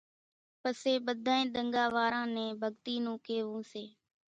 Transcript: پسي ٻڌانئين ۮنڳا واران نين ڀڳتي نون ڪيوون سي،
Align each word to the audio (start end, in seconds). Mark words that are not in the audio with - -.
پسي 0.61 0.93
ٻڌانئين 1.05 1.47
ۮنڳا 1.55 1.85
واران 1.95 2.27
نين 2.35 2.51
ڀڳتي 2.61 2.95
نون 3.03 3.17
ڪيوون 3.27 3.61
سي، 3.71 3.85